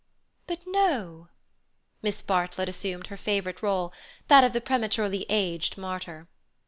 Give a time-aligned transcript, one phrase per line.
[0.47, 1.27] "But no—"
[2.01, 3.93] Miss Bartlett assumed her favourite role,
[4.29, 6.27] that of the prematurely aged martyr.